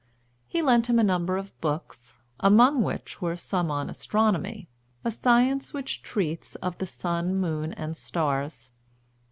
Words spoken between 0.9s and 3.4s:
a number of books, among which were